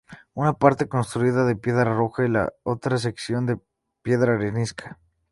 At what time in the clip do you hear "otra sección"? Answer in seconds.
2.63-3.45